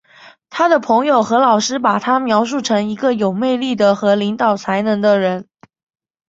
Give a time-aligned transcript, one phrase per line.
[0.49, 5.47] 他的朋友和老师把他描述成一个有魅力的和领导才能的人。